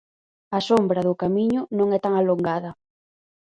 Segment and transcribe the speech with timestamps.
[0.57, 2.71] A sombra do Camiño non é tan alongada.